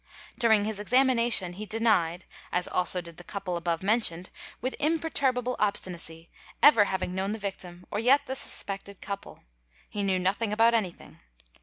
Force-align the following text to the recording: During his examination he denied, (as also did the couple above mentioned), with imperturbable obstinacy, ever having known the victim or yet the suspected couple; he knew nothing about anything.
During 0.35 0.65
his 0.65 0.79
examination 0.79 1.53
he 1.53 1.67
denied, 1.67 2.25
(as 2.51 2.67
also 2.67 3.01
did 3.01 3.17
the 3.17 3.23
couple 3.23 3.55
above 3.55 3.83
mentioned), 3.83 4.31
with 4.59 4.75
imperturbable 4.79 5.55
obstinacy, 5.59 6.31
ever 6.63 6.85
having 6.85 7.13
known 7.13 7.33
the 7.33 7.37
victim 7.37 7.85
or 7.91 7.99
yet 7.99 8.21
the 8.25 8.33
suspected 8.33 8.99
couple; 8.99 9.43
he 9.87 10.01
knew 10.01 10.17
nothing 10.17 10.51
about 10.51 10.73
anything. 10.73 11.19